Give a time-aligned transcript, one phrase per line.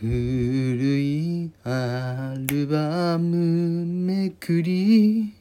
[0.00, 5.34] 古いアルバムめくり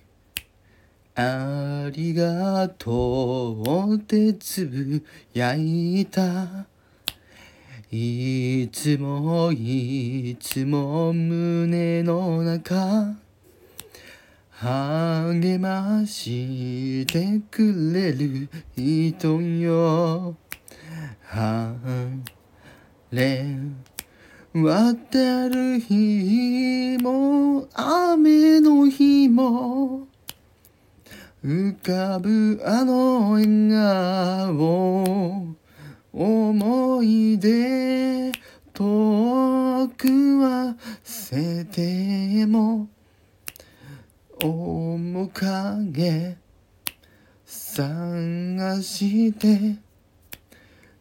[1.16, 6.68] ありがとうってつぶやいた
[7.90, 13.16] いつもいつも胸の中
[14.60, 20.36] 励ましてくれる人よ。
[21.28, 21.76] 晴
[23.12, 23.46] れ
[24.54, 30.08] 渡る日も雨の日も
[31.46, 35.56] 浮かぶあの笑顔。
[36.14, 38.32] 思い出
[38.74, 42.90] 遠くはせても
[44.46, 46.38] 面影
[47.46, 49.78] 探して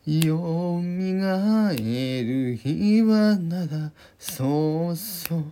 [0.06, 5.44] よみがえる日はならそうそう。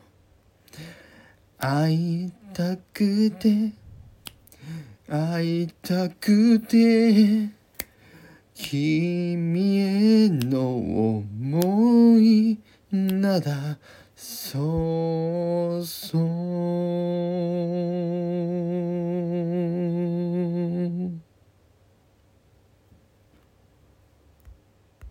[1.59, 3.73] 会いたくて
[5.09, 7.49] 会いたくて
[8.55, 10.77] 君への
[11.39, 12.59] 思い
[12.93, 13.79] なら
[14.15, 17.04] そうそう。